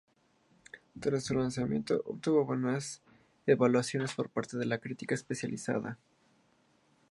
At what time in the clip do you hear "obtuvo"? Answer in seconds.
2.07-2.43